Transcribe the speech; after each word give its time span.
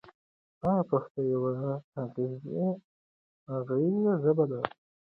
آیا 0.67 0.83
پښتو 0.91 1.19
یوه 1.33 1.51
غږیزه 3.67 4.13
ژبه 4.23 4.45
ده؟ 4.51 4.59